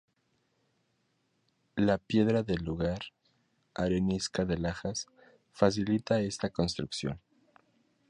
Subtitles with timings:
[1.75, 3.01] La piedra del lugar,
[3.75, 5.05] arenisca de lajas,
[5.51, 7.21] facilita esta construcción.